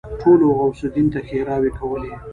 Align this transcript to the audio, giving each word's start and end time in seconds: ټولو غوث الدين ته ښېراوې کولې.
ټولو 0.21 0.47
غوث 0.57 0.79
الدين 0.85 1.07
ته 1.13 1.19
ښېراوې 1.27 1.71
کولې. 1.79 2.11